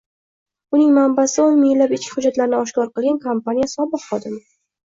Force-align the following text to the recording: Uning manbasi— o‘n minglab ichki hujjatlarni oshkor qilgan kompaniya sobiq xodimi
Uning 0.77 0.93
manbasi— 0.95 1.37
o‘n 1.43 1.59
minglab 1.59 1.93
ichki 1.97 2.15
hujjatlarni 2.15 2.57
oshkor 2.63 2.91
qilgan 2.97 3.23
kompaniya 3.29 3.73
sobiq 3.77 4.09
xodimi 4.11 4.43